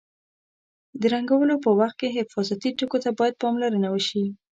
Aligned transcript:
د 0.99 1.01
رنګولو 1.13 1.55
په 1.65 1.69
وخت 1.79 1.95
کې 2.01 2.15
حفاظتي 2.17 2.69
ټکو 2.79 2.97
ته 3.03 3.09
باید 3.19 3.39
پاملرنه 3.43 3.89
وشي. 3.91 4.23